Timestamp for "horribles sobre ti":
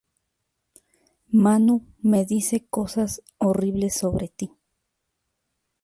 3.37-4.51